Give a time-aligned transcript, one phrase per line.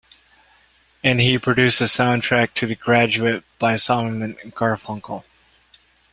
[1.03, 5.25] And he produced the soundtrack to "The Graduate", by Simon and Garfunkel.